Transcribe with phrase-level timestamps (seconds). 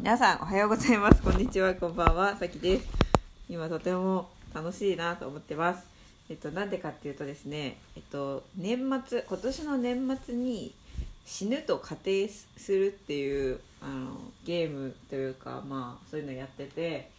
[0.00, 1.22] 皆さんおはようございます。
[1.22, 1.72] こんにちは。
[1.74, 2.36] こんばんは。
[2.36, 2.88] さきです。
[3.48, 5.86] 今とても楽しいなと思ってます。
[6.28, 10.74] えっとなんでかっていうとですねえっと年末今年の年末に
[11.24, 17.10] 死ぬと仮定するっていうあのゲームというかまあそういうのやってて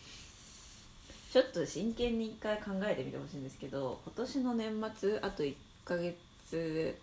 [1.31, 5.55] ちょっと真剣に一回考えてみてほしいんですけど今年の年末あと1
[5.85, 6.97] ヶ月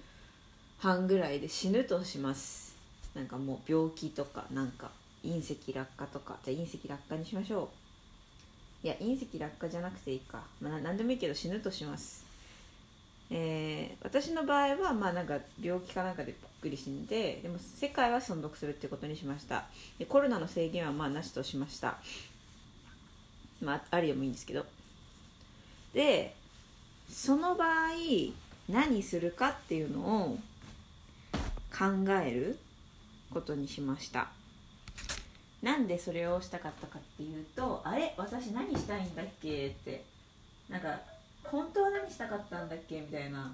[0.78, 2.76] 半ぐらいで死ぬとします。
[3.14, 4.90] なんかもう病気とかなんか。
[5.24, 6.38] 隕石落下とか。
[6.44, 7.70] じゃあ隕石落下にしましょ
[8.82, 8.86] う。
[8.86, 12.24] いや隕石落下じゃなくていいか、まあ、何でもいいけど死ぬとします。
[13.30, 19.64] えー、私の場合はまあなんか病気かなんかでぽっくり死んででも世界は存続するってことにしました。
[19.98, 21.98] でコロナの制限はまあなしとしました。
[23.62, 24.66] まあありでもいいんですけど。
[25.94, 26.34] で
[27.08, 27.90] その場合
[28.68, 30.38] 何するかっていうのを
[31.70, 32.58] 考える
[33.30, 34.28] ことにしました。
[35.62, 40.04] なんでそれをしたかったかっていうとあれ私何したいんだっけって。
[40.68, 40.98] なんか
[41.44, 43.52] 本当は何したかったんだっけみたいな。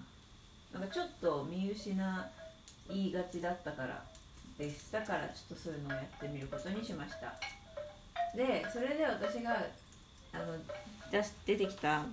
[0.72, 1.92] なんかちょっと見失
[2.90, 4.02] いがちだったから。
[4.58, 7.34] ですだからちょっとそういうのをやってみることにしました。
[8.36, 9.66] でそれで私が
[10.32, 10.56] あの
[11.10, 12.04] 出し出てきた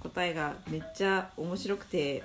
[0.00, 2.22] 答えがめっちゃ面白くて。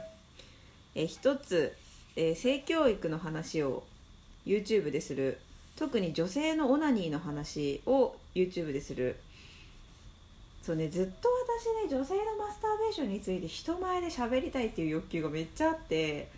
[0.96, 1.76] え一つ、
[2.16, 3.84] え性教育の話を
[4.46, 5.40] YouTube でする
[5.80, 9.16] 特に女性のオナニーの話を YouTube でする。
[10.62, 11.30] そうねずっと
[11.88, 16.30] 私ね女性のマスターベーションについて人前で喋りたいっていう欲求がめっちゃあって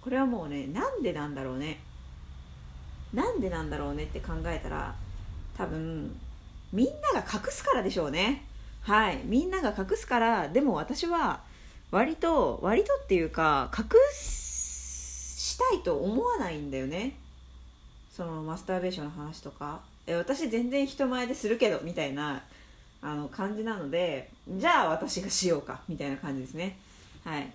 [0.00, 1.80] これはもうねなんでなんだろうね。
[3.12, 4.94] なんでなんだろうねって考えたら
[5.58, 6.18] 多分
[6.72, 8.46] みんなが隠すからでしょうね。
[8.80, 11.42] はいみんなが隠すからでも私は
[11.90, 17.18] 割と割とっていうか隠したいと思わないんだよね。
[18.20, 22.42] そのマスターベーションの話とかえ私全然人前でするけどみたいな
[23.00, 26.76] あの感じなのでじゃあ私がしようかみたいな感じですね。
[27.24, 27.50] はい。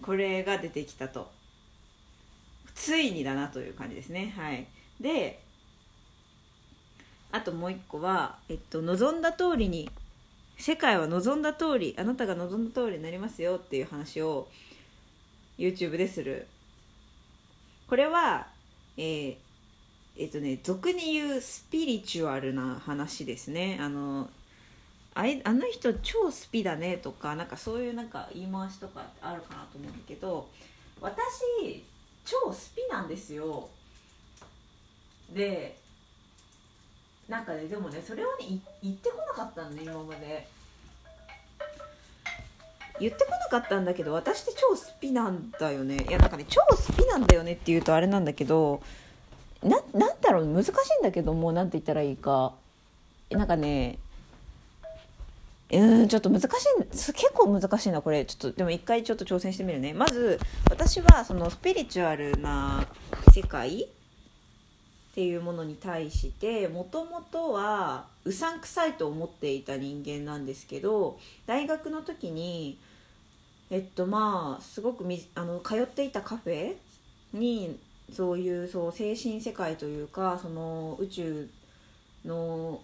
[0.00, 1.30] これが出てきたと。
[2.74, 4.34] ついにだなという感じですね。
[4.36, 4.66] はい。
[5.00, 5.40] で
[7.30, 9.88] あともう一個は、えっと、望んだ通りに
[10.58, 14.48] 世界は望んだ通りあなたが望んだ通りになりますよっていう話を
[15.58, 16.48] YouTube でする。
[17.86, 18.48] これは
[18.96, 19.51] えー
[20.16, 23.78] えっとね俗に言うスピリチュアルな話ですね。
[23.80, 24.28] あの
[25.14, 30.48] あいあの人超スピだねとかなんかそういうなんか言い回しとかあるかなと思うんだけど
[31.00, 31.84] 私
[32.24, 33.68] 超スピなんですよ。
[35.34, 35.76] で
[37.28, 40.46] なんかねでもねそれをね言ってこなかったのね今まで。
[43.00, 46.06] 言ってこなかったんだけど私って超スピなんだよね。
[46.08, 48.82] いやなんかね超スピなんだよねって言うとあれなんだけど
[49.62, 52.54] ななんだろう難しいんだけどもうなんて言ったらいいか。
[53.30, 53.98] なんかね
[55.72, 56.48] うんちょっと難しい
[56.90, 58.24] 結構難しいなこれ。
[58.26, 59.94] ちょっとでも一回ちょっと挑戦してみるね。
[59.94, 60.38] まず
[60.70, 62.86] 私はそのスピリチュアルな
[63.32, 72.78] 世界っていうものに対してもともとはうさんくさいと思っていた人間なんですけど大学の時に
[73.70, 76.74] えっとまあすごくみあの通っていたカフェ
[77.34, 77.78] に
[78.10, 81.48] そういうそう精神世界というかその宇宙
[82.24, 82.80] の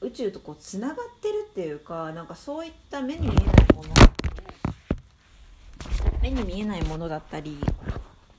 [0.00, 3.94] 宇宙とこうつながってるっていうかなんかそういった目に見えないもの
[6.22, 7.58] 目に見えないものだったり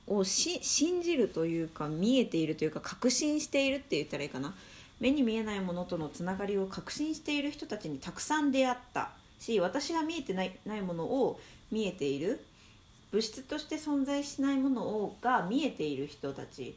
[0.06, 4.54] をし信じるというか見えているというか確信しているって言ったらいいかな。
[5.00, 11.40] 目に見えないものとのつながりを確信している人たちにたくさん出会ったし私が見えてないないものを
[11.70, 12.44] 見えている。
[13.14, 16.76] 物質として存在しないものをが見えている人たち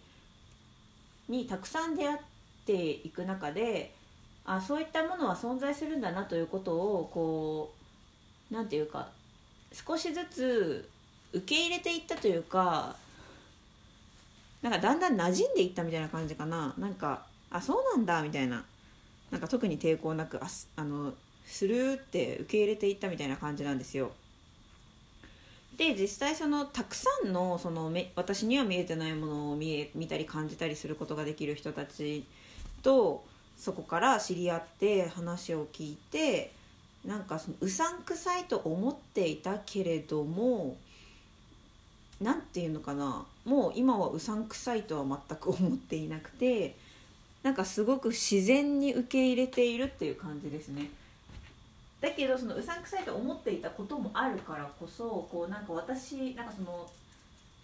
[1.27, 2.17] にたくさん出会っ
[2.63, 3.91] ていく中で
[4.45, 7.73] あそういったものは存在するんだなということをこ
[8.51, 9.09] うなんていうか
[9.73, 10.87] 少しずつ
[11.33, 12.95] 受け入れていったというか
[14.61, 18.63] なんかだんだん馴染んでいったみたいな感じかななんかあそうなんだみたいな
[19.31, 21.15] なんか特に抵抗なくあすあの
[21.47, 24.11] するって受け入れていったみたいな感じなんですよ。
[25.77, 32.25] で実際そのたくさんのそのめ私には見えてないものを見え見たり感じたりすることができる人たち
[32.81, 33.23] と
[33.55, 36.51] そこから知り合って話を聞いて
[37.05, 40.77] なんかそのうさんくさいと思っていたけれども
[42.19, 46.75] 何て言うのかなもう今はうさんくさいとは全く思っていなくて
[47.43, 50.89] なんかすごく自然に受け入れているっていう感じですね。
[52.01, 56.87] だけどそのうさんくさいと思っていたこともあるからこそこうなんか私なんかその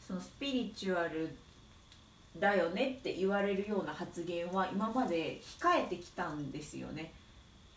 [0.08, 1.36] そのスピリチュアル
[2.40, 7.12] だよねって言われるような発言は今まで控えてきたんですよね。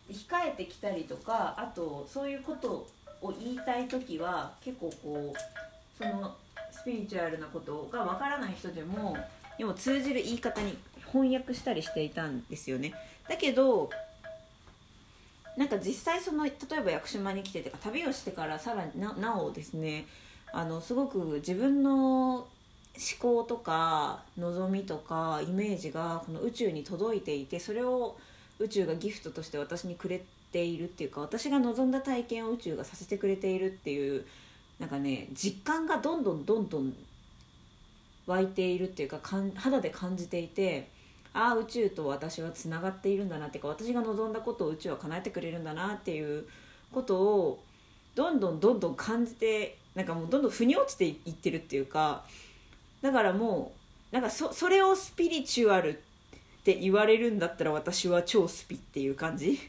[0.09, 2.87] 控えてきたりとかあとそういうこと
[3.21, 6.35] を言いたい時は結構こうその
[6.71, 9.17] スピリチュアルなことがわからない人でも
[9.57, 10.77] でも通じる言い方に
[11.11, 12.93] 翻訳したりしていたんですよね。
[13.27, 13.89] だけど
[15.57, 20.05] なんか実際その例えば屋久島に来ててか旅をしてからさらにななおですね
[20.53, 22.47] あのすごく自分の思
[23.19, 28.17] 考とか望みとかイメージがこの宇宙に届いていてそれを
[28.59, 34.25] 宇宙がギフトとして私にくれているっていうか私が望んだ体験を宇宙がさせてくれているっていう
[34.79, 36.93] なんかね実感がどんどんどんどん
[38.27, 40.89] 湧いているっていうかかん肌で感じていて
[41.33, 46.45] ああ宇宙と私はつながっているんだなっていうか私が望んだことを宇宙は叶えてくれるんだなっていう
[46.91, 47.63] ことを
[48.15, 52.23] どんどんどんどん感じてなんかもうどんどん腑に落ちていってるっていうか
[53.01, 53.73] だからも
[54.11, 55.93] うなんかそそれをスピリチュアルっ
[56.63, 59.59] て言われるんだったら私は超スピっていう感じ？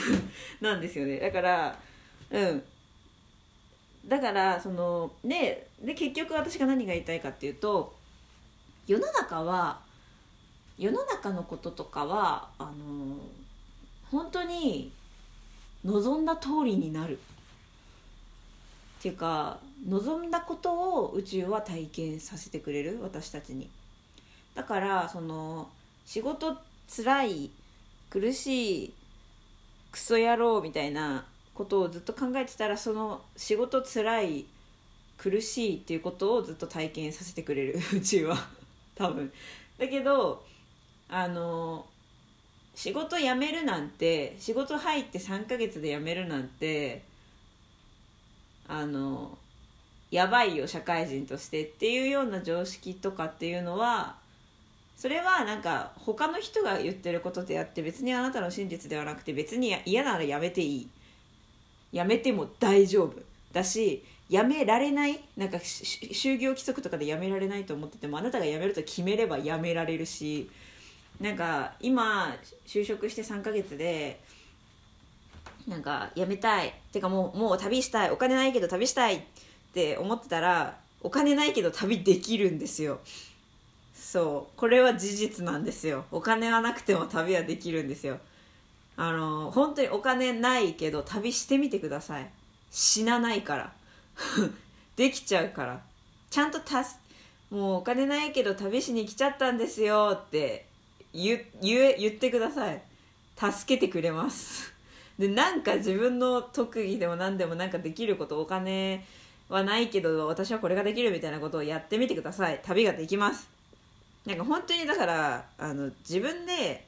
[0.60, 1.18] なんですよね。
[1.18, 1.78] だから
[2.30, 2.62] うん。
[4.06, 7.94] だからそのでで結局私が何が言いたいかっていうと
[8.86, 9.80] 世の中は
[10.80, 12.72] 世の中のこととかはあの
[14.10, 14.90] 本当に
[15.84, 17.18] 望んだ通りになる。
[18.98, 22.98] っていうか望んだことを宇宙は体験させてくれる。
[23.02, 23.68] 私たちに。
[24.54, 25.68] だからその
[26.06, 26.56] 仕事
[26.86, 27.50] つらい
[28.08, 28.94] 苦しい
[29.92, 34.46] クソ野郎みたいなことをずっと考えてたらその仕事つらい
[35.18, 37.78] 苦しいっていうことをずっと体験させてくれる。
[37.94, 38.48] 宇宙は。
[38.94, 39.30] 多分。
[39.76, 40.42] だけど
[41.10, 41.84] あの
[42.74, 47.02] 仕事辞めるなんて仕事入って3ヶ月で辞めるなんて
[48.68, 49.36] あの
[50.10, 54.16] やばいよ社会人としてっていうような常識とかっていうのは
[54.96, 60.88] それはなんか他の人が言ってることであって別にあなたの真実ではなくて別に嫌ならやめていい。
[61.92, 63.18] やめても大丈夫。
[63.52, 70.48] だしやめられないなんか就業規則とかでやめられないと思っててもあなたが辞めると決めればやめられるし
[71.20, 72.34] なんか今
[72.66, 74.20] 就職して3ヶ月で
[75.68, 76.68] なんか辞めたい。
[76.68, 78.10] ってかもうもう旅したい。
[78.10, 79.22] お金ないけど旅したいっ
[79.72, 83.00] て思ってたらお金ないけど旅できるんですよ。
[83.94, 84.58] そう。
[84.58, 86.06] これは事実なんですよ。
[86.10, 88.18] お金はなくても旅はできるんですよ。
[88.96, 92.30] あの本当にお金ないけど旅してみてください。
[92.70, 93.72] 死なないから。
[94.96, 95.82] できちゃうから。
[96.30, 96.98] ちゃんとたす
[97.50, 100.69] もうお金ないけど旅しに来ちゃったんですよって
[101.12, 102.82] 言言言ってください。
[103.36, 104.72] 助けてくれます。
[105.18, 109.04] でなんか自分の特技でも何でもなんかできることお金
[109.48, 112.60] はないけど私はこれができるみたいなことをやってみてください。
[112.62, 113.48] 旅ができます。
[114.26, 116.86] なんか本当にだからあの自分で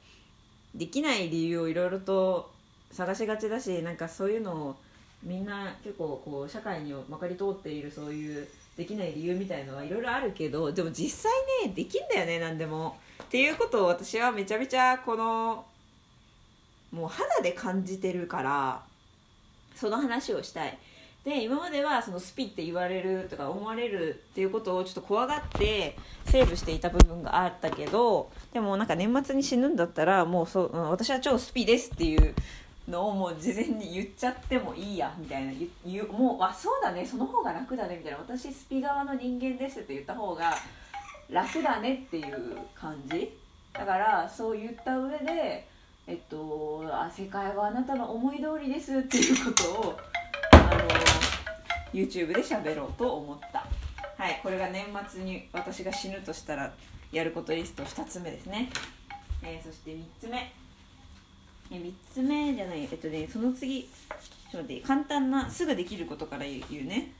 [0.75, 2.51] できない理由をいろいろと
[2.91, 4.75] 探しがちだしなんかそういうのを
[5.23, 12.97] みんな結構こう社会にまかり通っているそういうできない理由みたいのはいろいろあるけどでも実際ねできんだよね何でも。
[13.21, 15.65] っていうことを私はめちゃめちゃこの
[16.91, 18.81] もう肌で感じてるから
[19.75, 20.77] その話をしたい。
[21.23, 32.35] で今まではそのスピって言われるとか思われるっていうことをちょっと怖がってセーブしていた部分があったけどでもなんか年末に死ぬんだったらもうそう、私は超スピですっていう
[32.89, 35.53] のをもう事前に言っちゃってもいいやみたいな。
[35.85, 38.19] 言もうあそうだねその方が楽だねみたいな。
[38.19, 40.53] 私スピ側の人間ですって言った方が
[41.29, 43.31] 楽だねっていう感じ。
[43.73, 45.67] だからそう言った上で
[46.05, 49.97] えっとあ世界はあなたの思い通りですっていうことを
[50.51, 50.63] あの
[51.93, 53.65] YouTube で喋ろうと思った。
[54.17, 56.71] はいこれが年末に私が死ぬとしたら
[57.11, 58.69] やることリスト2つ目ですね、
[59.43, 60.51] えー、そして3つ目。
[61.71, 67.11] え3つ目じゃないえっとねその次ちょっと待って簡単なすぐできることから言うね。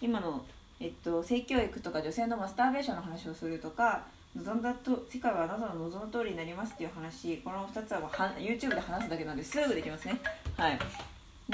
[0.00, 0.44] 今の
[0.82, 4.02] えっと性教育とか女性のマスターベーションの話をするとか
[4.34, 10.18] 望んだと世界はあなたの望む通りになりますっていう話この2つはは YouTube で話すだけなんですぐできますね。
[10.56, 10.78] はい。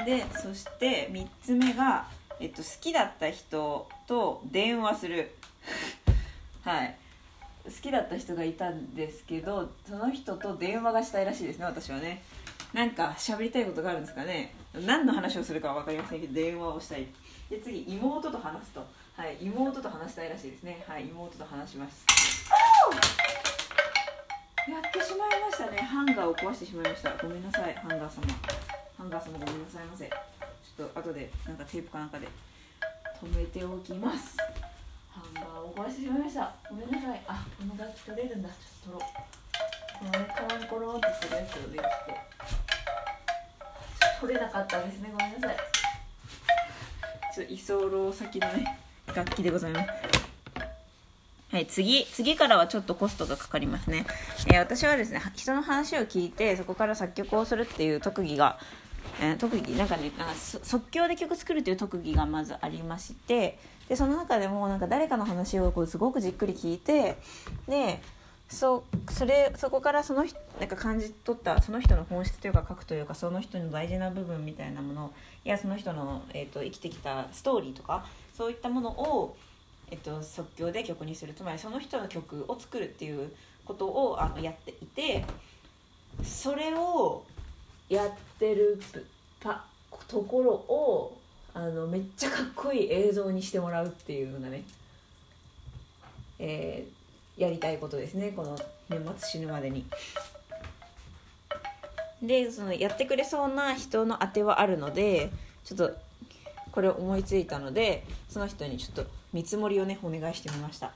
[0.03, 2.07] でそして3つ目が、
[2.39, 5.31] えっと、好きだった人と電話する。
[6.63, 6.95] はい。
[7.65, 12.23] 好きだった人がいたんですけどその人と電話がしたいらしいですね私はね。
[12.73, 14.55] なんか喋りたいことがあるんですかね。
[14.73, 17.05] 何の話をするかは分かりませんけど電話をしたい。
[17.49, 18.98] で次妹と話すと。
[19.19, 20.81] はい妹と話したいらしいですね。
[20.87, 22.05] はい妹と話します。
[24.63, 25.77] やってしまいましたね。
[25.81, 27.11] ハンガーを壊してしまいました。
[27.21, 28.23] ごめんなさいハンガー様。
[28.97, 30.07] ハンガー様ごめんなさいませ。
[30.07, 32.29] ちょっと後でなんかテープかなんかで。
[33.21, 34.37] 止めておきます。
[35.11, 36.55] ハンガーを壊してしまいました。
[36.69, 37.21] ごめんなさい。
[37.27, 38.47] あこの楽器取れるんだ。
[38.47, 39.11] ちょっと取ろう。
[39.99, 41.87] このねカランコロンってするやつをねちょっ
[44.15, 45.11] と取れなかったですね。
[45.11, 45.57] ごめんなさい。
[47.35, 48.78] ちょっと居候先のね
[49.15, 49.89] 楽器でございます
[51.51, 54.05] はい、次、次からはちょっとコストがかかりますね。
[54.47, 58.59] えー、私はですね、人の話を聞いて、そこから作曲をするっていう特技が、
[59.19, 67.17] えー、特技、なんかね、なんか即興で曲作るっていう特技がまずありまして、で、その中でも、なんか誰かの話をこうすごくじっくり聞いて、
[67.67, 67.99] で、
[68.47, 70.25] そそれそこからその
[70.59, 75.13] なんか感じ取ったその人の本質というか書くというかその人の大事な部分みたいなもの
[75.43, 78.05] やその人の、えーと、生きてきたストーリーとか
[78.39, 79.35] そういったものを、
[79.91, 83.29] えーと、即興で曲にするつまりその人の曲を作るっていう
[83.65, 85.25] ことをあのやっていて
[86.23, 87.25] それを
[87.89, 88.79] やってる
[89.41, 89.65] パ
[90.07, 91.17] ところを
[91.53, 94.63] あのめっちゃかっこいい映像にしてもらうっていうのがね、
[96.39, 96.99] えー
[97.39, 98.57] やりたいことですねこの
[98.89, 99.85] 年末死ぬまでに。
[102.21, 105.31] でそのやってくれそうな人の当てはあるので
[105.63, 105.95] ちょっと
[106.71, 110.87] これを思いついたのでその人にちょっと見積もりをねお願いしてみました。
[110.87, 110.93] だ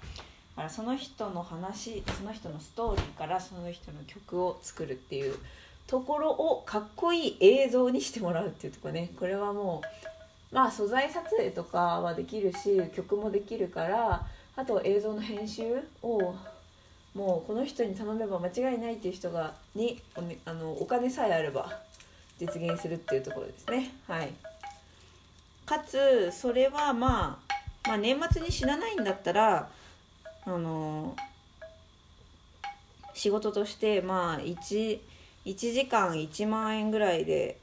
[0.57, 5.35] からその人の話その人のストーリーからその人の曲を作るっていう
[5.87, 9.11] ところをかっこいい映像にしてもらうっていうとこね。
[9.19, 9.81] これはも
[10.51, 15.63] うまあ素材撮影とかはできるし曲もできるからあと映像の編集
[16.03, 16.35] を
[17.15, 21.81] もうこの人に頼めば間違いないっていう人がにお,、あのお金さえあれば
[22.39, 23.91] 実現するっていうところですね。
[24.07, 24.33] はい。
[25.73, 27.39] かつそれはま
[27.83, 29.69] あ、まあ、年末に死なないんだったら
[30.45, 31.15] あの
[33.15, 34.99] 仕事としてまあ 1,
[35.45, 37.57] 1時間1万円ぐらいで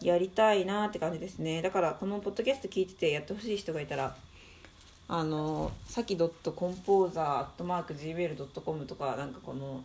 [0.00, 1.60] やりたいなって感じですね。
[1.60, 4.16] だからこのポッドキャスト聞いててやってほしい人がいたら
[5.08, 9.82] あのさきドットコンポーザーアットマーク Gmail.com とかなんかこの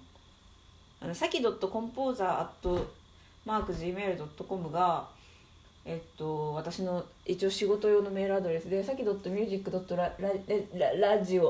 [1.01, 2.93] あのさきドットコンポーザーアット
[3.45, 5.07] マーク Gmail.com が
[5.85, 9.67] えっと、私の一応仕事用のメールアドレスでさき .music.radio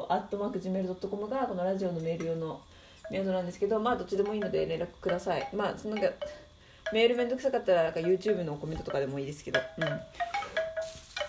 [0.09, 2.59] アットマーク Gmail.com がこのラジオのメール用の
[3.11, 5.47] メールなんですけどまあどっちでもいいので連絡ください。
[5.53, 6.11] まあそのなんか
[6.91, 9.59] メールめんどくさかったらなんか YouTube のコメントとかでもいいですけど。
[9.77, 9.87] うん。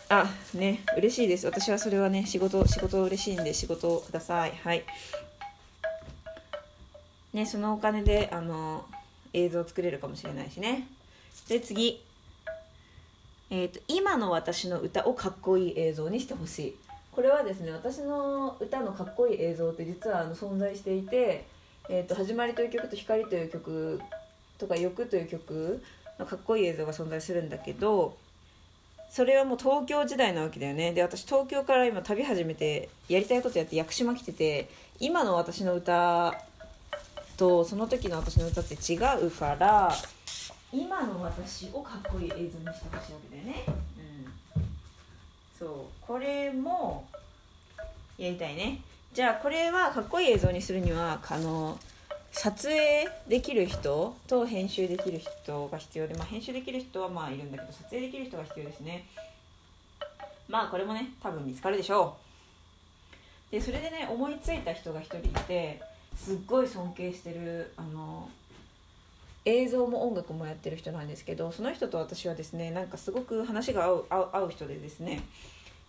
[0.09, 1.47] あね嬉しいです。
[1.47, 4.53] 私はそれはね仕事仕事嬉しいんで仕事をください。
[4.63, 4.85] はい。
[7.35, 8.87] ねそのお金であの
[9.35, 10.89] 映像作れるかもしれないしね。
[11.49, 12.03] で次。
[13.51, 16.77] えーと、今の私の歌をかっこいい映像にしてほしい。
[17.15, 21.45] これはですね私の歌のかっこいい映像って実はあの存在していて
[21.89, 24.01] 「えーと、始まり」という曲と「光」という曲
[24.59, 25.81] とか「欲」という曲
[26.19, 28.17] のかっこいい映像が存在するんだけど
[29.11, 30.93] それはもう東京時代なわけだよね。
[30.93, 36.35] で私東京から今旅始めてやりたいことやって屋久島来てて今の私の歌
[37.37, 39.95] とその時の私の歌って違うから
[40.75, 42.59] 今の私をかっこいい映像にして
[42.97, 43.65] ほしいわけだよね。
[44.57, 44.63] うん。
[45.57, 45.69] そう。
[46.01, 47.07] これも
[48.19, 48.81] やりたいね。
[49.13, 51.79] じゃあこれはかっこいい映像にするにはあの
[52.33, 59.07] 撮影できる人と編集できる人が必要で、まあ、編集できる人はまあいるんだけど撮影できる人が必要ですね
[60.49, 62.17] まあこれもね多分見つかるでしょ
[63.51, 63.53] う。
[63.53, 65.81] でそれでね思いついた人が1人いて
[66.17, 68.29] すっごい尊敬してるあの
[69.45, 75.23] 映像も音楽もやってる人なんですけどその人と私はですねなんかすごく話が合う合う人でですね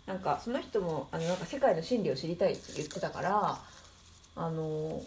[0.05, 3.59] なんかその人もあのなんか世界の真理を知りたいって言ってたから
[4.35, 5.01] あの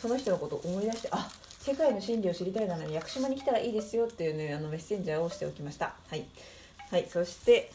[0.00, 1.28] その人のことを思い出してあ
[1.60, 5.94] 世界の真理を知りたいなら屋久島に来たらいいですよっていうねあのメッセンジャーをしておきました。
[6.08, 6.24] はい、
[6.90, 7.70] はい、そして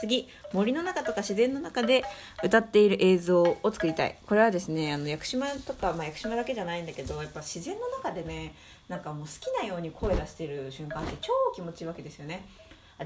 [0.00, 2.04] 次森の中とか自然の中で
[2.42, 4.18] 歌っている映像を作りたい。
[4.26, 8.54] これはですねあの屋久島とか、まあ、屋久島だけじゃないんだけどやっぱ自然の中でね
[8.88, 12.44] なんかもう好きなように声出してる瞬間って超気持ちいいわけですよね。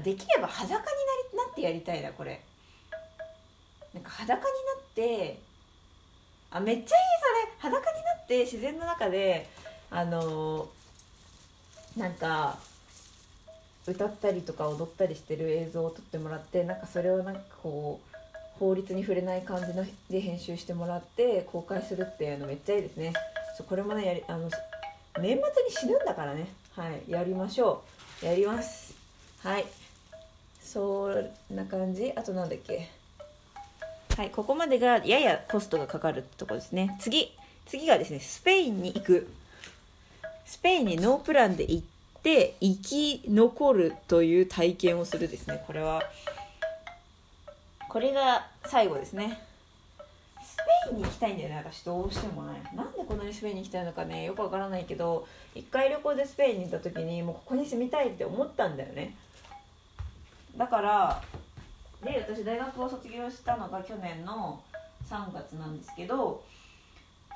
[0.03, 0.83] できれば裸にな
[1.31, 2.41] りなってやりたいなこれ。
[3.93, 4.49] なんか裸にな
[4.81, 5.39] って
[6.51, 7.71] あめっちゃいいそれ。
[7.71, 9.49] 裸になって自然の中で
[9.89, 12.57] あのー、なんか
[13.89, 18.17] 歌ったりとか踊ったりしてる映像を撮ってもらってなんかそれをなんかこう
[18.59, 23.13] 法律に触れない感じので編集してもらって公開するっていうのめっちゃいいですね。
[23.57, 24.49] そうこれもねやりあの
[25.19, 26.47] 年末に死ぬんだからね。
[26.75, 27.83] はいやりましょ
[28.21, 28.25] う。
[28.25, 28.93] やります。
[29.43, 29.65] はい。
[30.61, 32.11] そんな感じ。
[32.15, 32.89] あとなんだっけ。
[34.15, 36.97] はいここまでがややコストがかかるってとこですね。
[36.99, 37.31] 次。
[37.65, 39.27] 次がですねスペインに行く。
[40.45, 45.63] スペインにノープランで行って生き残るという体験をするですね。
[45.65, 46.03] これは。
[47.89, 49.41] これが最後ですね。
[50.43, 51.55] スペインに行きたいんだよね。
[51.57, 52.61] 私どうしてもね。
[52.75, 54.25] なんでこんなにスペインに行きたいのかね。
[54.25, 59.15] よくわからないけど一回旅行でスペインに行った時にもうここに住みたいって思ったんだよね。
[60.57, 61.23] だから
[62.03, 64.61] で私大学を卒業したのが去年の
[65.09, 66.43] 3月なんですけど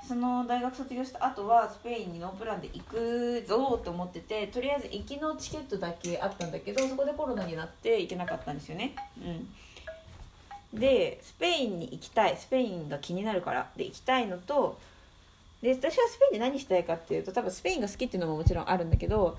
[0.08, 8.96] その大学卒業した後はスペインにノープランで行くぞと思っててとりあえず行きのチケットだけあったんだけどそこでコロナになって行けなかったんですよね。
[10.74, 10.80] うん。
[10.80, 12.36] でスペインに行きたい。
[12.36, 13.70] スペインが気になるから。
[13.78, 14.78] で行きたいのと
[15.62, 19.38] で私はスペインで何したいかっていうと多分スペインが好きっていうのももちろんあるんだけど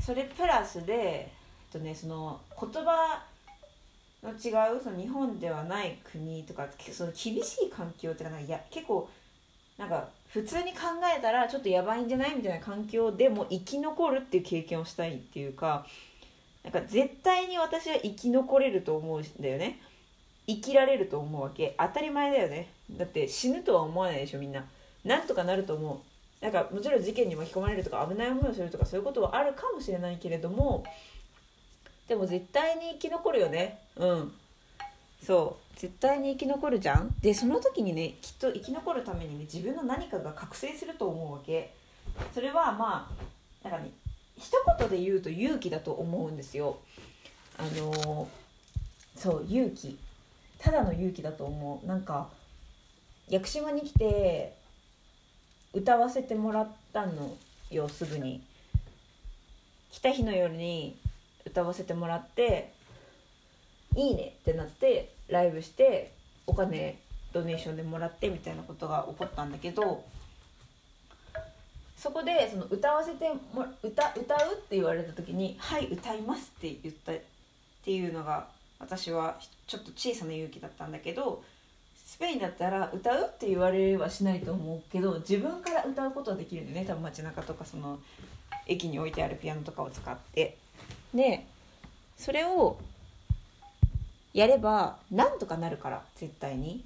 [0.00, 1.30] それプラスで、え
[1.68, 3.22] っとね、その言葉
[4.22, 9.08] の違うその日本ではない国とかその厳しい環境っていうかなんかや結構
[9.78, 10.80] なんか普通に考
[11.16, 15.86] えたらちょっとやばいんじゃないみたいな環境でも生き残るっていう経験をしたいっていうか
[16.64, 19.80] なんか絶対に私は生き残れると思うんだよね。
[20.46, 21.74] 生きられると思うわけ。
[21.78, 22.68] 当たり前だよね。
[22.90, 24.64] だって死ぬとは思わないでしょみんな。
[25.04, 26.02] なんとかなると思
[26.40, 26.44] う。
[26.44, 30.84] なんかもちろん事件に巻き込まれるとか危ない思いをするとかそういうことはあるかもしれないけれども
[32.06, 33.80] でも絶対に生き残るよね。
[33.96, 34.32] うん。
[35.24, 35.78] そう。
[35.78, 37.14] 絶対に生き残るじゃん？
[37.20, 41.72] でその時にねきっと生き残るためにね自分の何かが覚醒すると思うわけ。
[42.34, 43.08] それはま
[43.62, 43.92] あなんかね
[44.36, 46.78] 一言で言うと勇気だと思うんですよ。
[47.56, 48.26] あのー、
[49.16, 49.98] そう勇気。
[50.58, 51.86] ただの勇気だと思う。
[51.86, 52.28] なんか
[53.28, 54.56] 屋久島に来て
[55.72, 57.36] 歌わせてもらったの
[57.70, 58.42] よすぐに。
[59.90, 60.98] 来た日の夜に
[61.46, 62.72] 歌わせてもらって
[63.96, 66.12] いいねってなってライブして
[66.46, 66.98] お金
[67.32, 70.04] ドネーションでもらってみたいなことが起こったんだけど
[71.96, 77.16] そこでその歌わせても歌歌うって言われた時に「はい歌います」って言ったっ
[77.84, 81.42] ていうのが私はちょっと小さな勇気だったんだけど
[81.96, 87.98] スペインだったら歌うって言われはしないと思うけど自分から歌うことはできるんだよね多分街中とかその
[88.66, 90.56] 駅に置いてあるピアノとかを使って。
[91.14, 91.46] で
[92.16, 92.78] それを
[94.32, 96.84] やればなんとかなるから絶対に。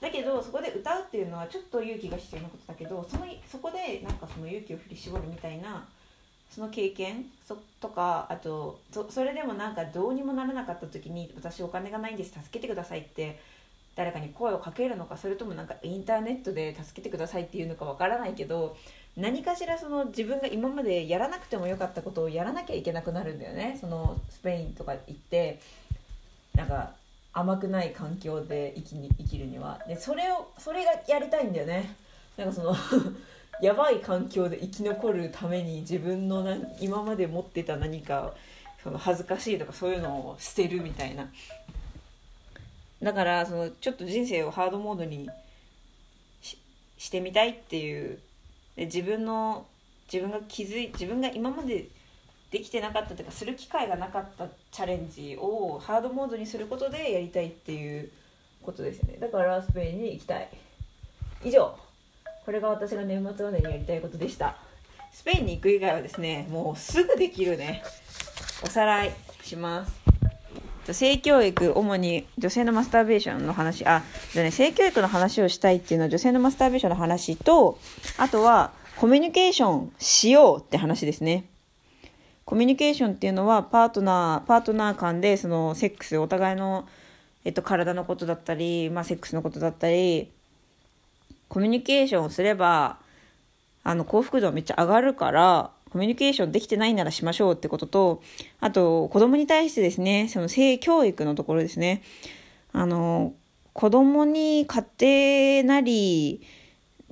[0.00, 5.86] だけどそこで歌うっていうのはちょっと勇気が必要なことだけどそのそこでなんかその勇気を振り絞るみたいな
[6.50, 13.40] その経験そとかあとそれでもなんかどうにもならなかった時に私お金がないんです助けてくださいって
[13.96, 18.76] 誰かに声をかけるのかそれともなんかインターネットで助けてくださいっていうのかわからないけど
[19.16, 23.78] 何かしらその自分が今までやらなくてもよかったことをやらなきゃいけなくなるんだよね。
[23.80, 25.60] そのスペインとか行って
[26.54, 26.92] なんか
[27.32, 29.80] 甘くない環境で生きに生きるには。
[29.86, 31.94] でそれをそれがやりたいんだよね。
[32.36, 32.74] なんかその
[33.62, 38.34] やばい環境で生き残るために自分のな今まで持ってた何か
[38.82, 41.28] その恥ずかしいとかそういうのを捨てるみたいな。
[43.00, 45.30] だからそのちょっと人生をハードモードに
[46.98, 48.18] してみたいっていう
[48.76, 49.66] で自分の
[50.12, 51.86] 自分が気づい自分が今まで
[52.50, 58.10] できてなかったというかする機会がなかったチャレンジをハードモードにすることでやりたいっていう
[58.62, 59.18] ことですよね。
[59.18, 60.48] だからスペインに行きたい。
[61.44, 61.76] 以上。
[62.44, 64.56] これが私が年末までにやりたいことでした。
[65.12, 67.82] スペインに行く以外はですねもうすぐできるね。
[68.62, 70.13] おさらいします。
[70.92, 77.78] 性教育主に女性のマスターベーションの話あじゃね性教育の話をしたいっていうのは女性のマスターベーションの話と
[78.18, 81.46] あとはコミュニケーションしようって話ですね。
[82.44, 86.86] コミュニケーションっていうのはパートナーパートナー間でそのセックスお互いの、
[87.44, 90.30] えっと、体のことだったり、まあ、セックスのことだったり
[91.48, 92.98] コミュニケーションをすれば
[93.82, 98.22] あの幸福度めっちゃ上がるからコミュニケーションできてないならしましょうってことと、
[98.58, 102.02] あと、子供に対してですね、その性教育のところですね。
[102.72, 103.32] あの、
[103.72, 106.42] 子供に家庭なり、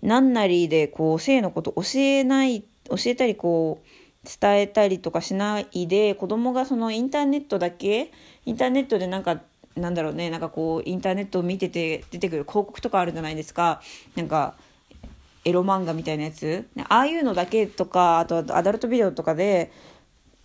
[0.02, 8.10] 何なりで、こう、性のこと教えない、教えたり、こう、伝えたりとかしないで、子供がそのインターネットだけ、
[8.46, 9.42] インターネットでなんか、
[9.76, 13.80] なんだろうね、なんかこう、インターネットを見てて出てくる広告とかあるじゃないですか。
[14.16, 14.56] なんか、
[15.44, 16.66] エロ漫画みたいなやつ？
[16.88, 19.72] ああいうのだけとかあとアダルトビデオとかで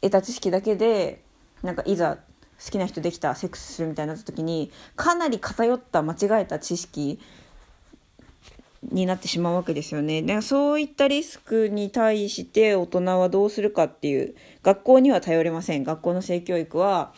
[0.02, 1.22] 得た知識だけで
[1.64, 2.18] なんかいざ
[2.64, 7.20] 好きな人できたセックスするみたいになった時にかなり偏った間違えた知識
[8.92, 10.22] になってしまうわけですよね。
[10.22, 17.14] でそういったリスクに対して大人はどうするかっていう学校には頼れません学校の性教育は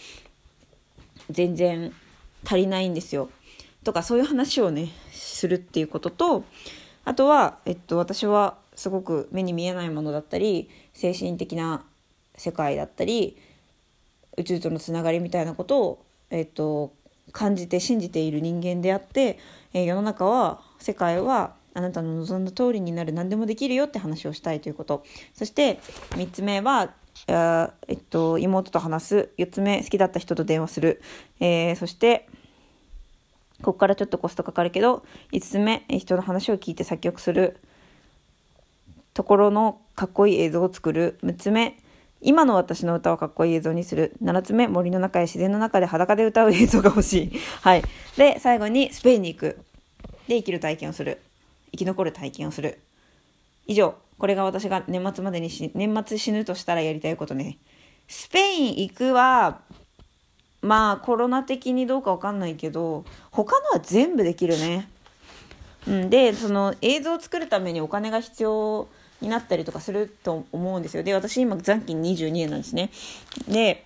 [1.30, 1.94] 全然
[2.46, 3.30] 足りないんですよ。
[3.84, 6.44] とかそういう話をねするっていうことと
[7.10, 11.84] あとは、えっと、私はすごく目に見えないものだったり精神的な
[12.36, 13.36] 世界だったり
[14.38, 16.94] 宇宙とのつながりみたいなことを、えっと、
[17.32, 19.40] 感じて信じている人間であって、
[19.74, 25.04] え、世の中は世界はあなたの望んだ通りになる何でもできるよって話をしたいということ。
[25.34, 25.80] そして
[26.12, 26.94] 3つ目は
[27.28, 29.30] えっと、妹と話す。
[29.40, 31.02] 4つ目好きだった人と電話する、
[31.40, 32.30] えー、そして
[33.62, 37.58] ここからちょっとコストかかるけど5つ目人の話を聞いて作曲する。
[39.14, 41.20] ところのかっこいい映像を作る。
[41.24, 41.78] 6つ目
[42.22, 44.16] 今の私の歌をかっこいい映像にする。
[44.24, 47.32] 7つ目森の中や自然の中で裸で歌う映像が欲しい。
[47.62, 47.84] はい。
[48.18, 49.60] で最後にスペインに行く。
[50.28, 51.20] で生きる体験をする。
[51.72, 52.80] 生き残る体験をする。
[53.68, 53.96] 以上。
[54.18, 57.58] これが私が年末までにし年末死ぬとしたらやりたいことね。
[58.10, 59.62] スペイン行くは
[60.62, 64.90] まあコロナ的にどうかわかんないけど他のは全部できるね。
[65.88, 68.88] うん、でその映像を作るためにお金が必要
[69.22, 71.04] になったりとかすると思うんですよ。
[71.04, 72.92] で私今残金22円なんですね。
[73.48, 73.86] で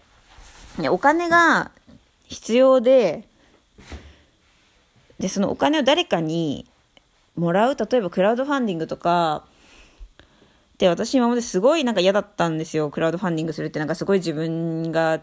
[0.89, 1.71] お金が
[2.27, 3.23] 必要で
[5.19, 6.65] でそのお金を誰かに
[7.36, 9.45] もらう例えばクラウドファンディングとか
[10.77, 15.21] で私今まですごいなんか嫌だったんですよクラウドファンディングするってなんかすごい自分が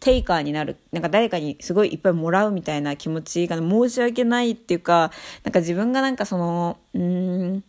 [0.00, 5.12] テイカーになる、なんか誰かにすごいいっぱいもらうみたいな気持ちが申し訳ないっていうか、
[5.44, 7.62] なんか自分がなんかその、うん、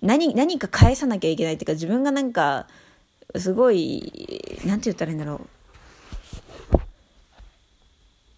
[0.00, 2.66] 何、何か返さなきゃいけないっていうか、自分がなんか、
[3.36, 4.12] すごい、
[4.64, 6.76] なんて言ったらいいんだろう。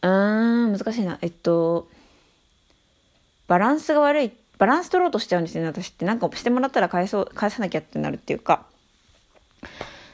[0.02, 1.18] うーん、難しいな。
[1.22, 1.88] えっと、
[3.46, 6.04] バランスが悪い、バランス取ろうとしちゃうんですよね、私って。
[6.04, 8.66] なんかしてもらったら返そう、返さなきゃってなるっていうか。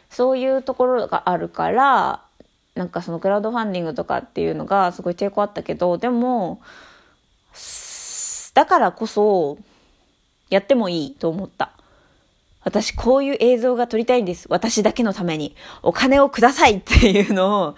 [0.09, 2.22] そういうところがあるから、
[2.74, 6.61] なんかそのクラウドファンディングとかっていうのがすごい抵抗あったけど、でも、
[8.54, 9.58] だからこそ、
[10.50, 11.72] やってもいいと思った。
[12.64, 14.46] 私こういう映像が撮りたいんです。
[14.48, 15.56] 私だけのために。
[15.82, 17.76] お金をくださいっていうのを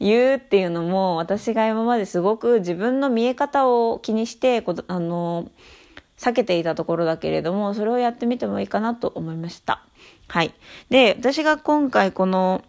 [0.00, 5.50] 言うっていうのも、私が今まですごく自分の見え方を気にして、あの、
[6.18, 9.82] 避けていたところだけれども、それをやってみてもいいかなと思いました。
[10.28, 10.54] はい。
[10.88, 12.62] で、私が今回この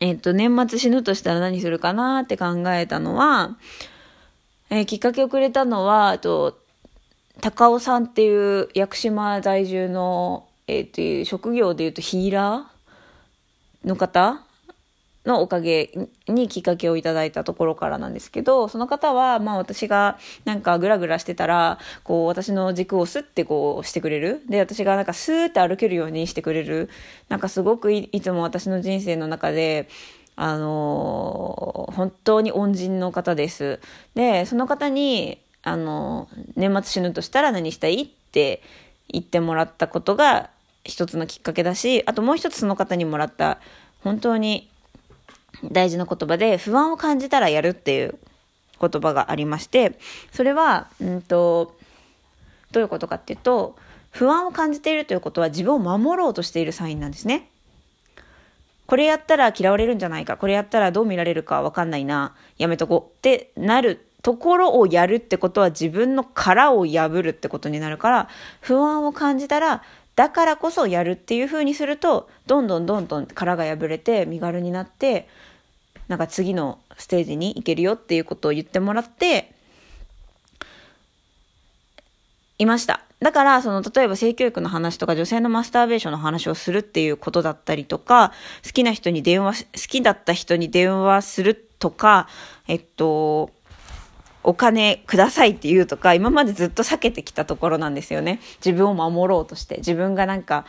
[0.00, 3.58] えっと、年末死ぬとしたら何するかなって考えたのは、
[4.70, 6.58] えー、きっかけをくれたのは、あと、
[7.42, 14.42] 高尾さんっていう屋久島在住の、えっ、ー、と、職業で言うとヒーラーの方
[15.30, 15.90] のおかげ
[16.28, 24.42] にきっかけをいただいたところからなんですけど、その方は、まあ私がなんかグラグラしてたら、こう私の軸をスッてこうしてくれる。
[24.48, 26.90] で、私がなんかスーって歩けるようにしてくれる。
[27.28, 29.88] なんかすごくいつも私の人生の中で、
[30.36, 33.78] あのー、本当に恩人の方です。
[34.14, 38.62] で、その方に、あのー、年末死ぬとしたら何したいって
[39.08, 40.50] 言ってもらったことが
[40.84, 43.58] 一つのきっかけだし、あともう一つその方にもらった
[44.02, 44.70] 本当に
[45.70, 48.18] 大事な言葉で、不安を感じたらやるっていう
[48.80, 49.98] 言葉がありまして、
[50.32, 51.74] それは、うんと、
[52.72, 53.76] どういうことかっていうと、
[54.10, 57.48] 不安を感じているということは自分を守ろうとしているサインなんですね。
[58.86, 68.28] これやったら嫌われるんじゃないか、これやったらどう見られるかわかんないな、やめとこうってなるところをやるってことは自分の殻を破るってことになるから、
[68.60, 69.82] 不安を感じたら
[70.20, 75.26] だからこそやるっていう風にするとどんどんどんどん殻が破れて身軽になって
[76.08, 79.54] なんか次のステージに行けるよっていうことを言ってもらって
[82.58, 83.00] いました。
[83.20, 88.32] だから、その、例えば性教育の話とか、女性のマスターベーションの話をするっていうことだったりとか、
[88.64, 92.28] 好きな人に電話、好きだった人に電話するとか、
[92.68, 93.50] えっと、
[94.42, 98.40] お金くださいって言うとか、今までずっと避けてきたところなんですよね。
[98.64, 99.76] 自分を守ろうとして。
[99.78, 100.64] 自分がなんか、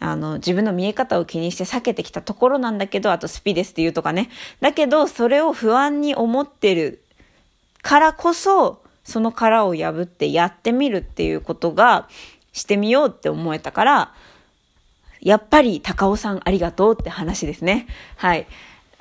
[0.00, 4.28] あの、自分の見え方を気にして避けてきたところなんだけど、あとスピですって言うとかね。
[4.60, 7.02] だけど、それを不安に思ってる
[7.82, 12.08] からこそ、その殻を破ってやってみるっていうことが
[12.52, 14.14] してみようって思えたから、
[15.20, 17.86] やっぱり高尾さんありがとうって話ですね。
[18.16, 18.46] はい。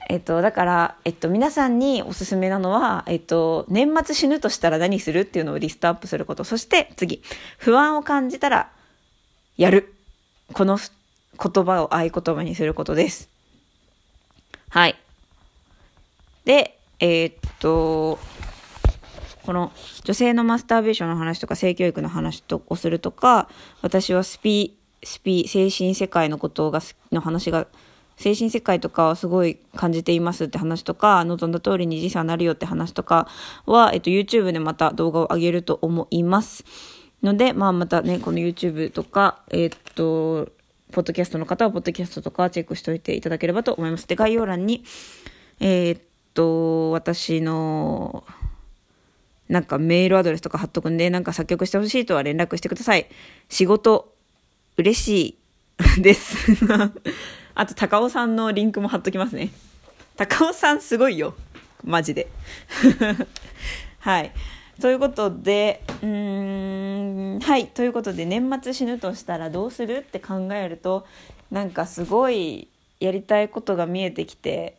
[0.10, 6.46] えっと、だから、えっと、皆さんにおすすめなのは、えっと、年末死ぬとしたら何するっていうのをリストアップすること。
[6.46, 7.22] そして次、
[7.58, 8.72] 不安を感じたら、
[9.58, 9.94] やる。
[10.54, 13.30] この言葉を合言葉にすることです。
[14.70, 14.96] はい。
[16.46, 18.18] で、えー、っと、
[19.46, 23.50] この女性のマスターベーションの話とか性教育の話とをするとか、
[23.82, 27.68] 私はスピ、スピ、精神世界のことが、の話が
[28.18, 33.28] 精神世界とかはすごい感じていますって話とか、望んだ通りに時差になるよって話とか
[33.66, 36.66] は、えっと、YouTube でまた動画を上げると思います。
[37.24, 40.50] ので、まあ、またね、この YouTube とか、えっと、
[40.92, 44.08] ポッドキャストの方は、ポッドキャストとかチェックしておいていただければと思います。
[44.08, 44.84] で、概要欄に、
[45.60, 46.02] えー、っ
[46.34, 48.24] と、私の
[49.50, 53.08] なんかメールアドレスとか貼っとくんで、なんか作曲してほしいとは連絡してください。
[53.50, 54.14] 仕事、
[54.78, 55.38] 嬉し
[55.98, 56.52] い です。
[57.60, 59.50] あと、高尾さんのリンクも貼っときますね。
[60.16, 61.34] 高尾さんすごいよ。
[61.84, 62.28] マジで。
[63.98, 64.32] はい。
[64.80, 67.66] ということで、うーん、はい。
[67.66, 71.08] ということで、年末死ぬとしたらどうするって考えると、
[71.50, 72.68] なんかすごい
[73.00, 74.78] やりたいことが見えてきて、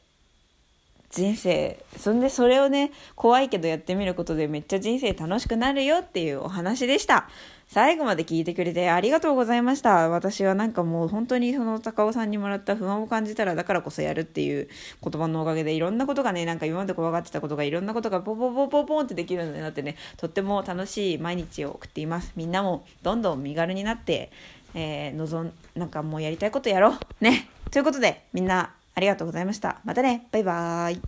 [1.10, 7.30] 人生そんでそれをね怖いけどやってみることでめっちゃ人生楽しくなるよっていうお話でした
[7.68, 10.08] 最後まで聞いてくれてありがとうございました。
[10.08, 14.68] 私はなんかもう本当にその高尾さんにもらった不安を感じたらだからこそやるっていう
[15.02, 22.32] 言葉のおかげでいろんなことがねなんか今まで怖がってたことがいろんなことがポポポポポンってできるようになってねとっても楽しい毎日を送っています。
[22.36, 24.30] みんなもどんどん身軽になって
[24.74, 26.98] えー、望んなんかもうやりたいことやろう。
[27.20, 27.48] ね。
[27.70, 29.80] ということでみんなありがとうございました。
[29.84, 30.26] またね。
[30.30, 31.00] バイバーイ。